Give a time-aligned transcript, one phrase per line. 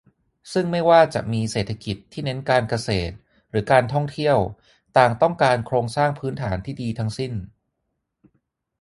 [0.53, 3.13] ซึ่งไม่ว่าจะมีเศรษฐกิจที่เน้นการเกษตร
[3.49, 4.37] หรือ การท่องเที่ยว
[4.97, 7.33] ต่างต้องการโครงสร้างพื้นฐานที่ดีทั้งสิ้น